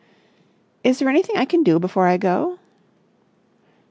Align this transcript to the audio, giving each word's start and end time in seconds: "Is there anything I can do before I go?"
"Is 0.83 0.97
there 0.97 1.09
anything 1.09 1.37
I 1.37 1.45
can 1.45 1.61
do 1.61 1.77
before 1.77 2.07
I 2.07 2.17
go?" 2.17 2.57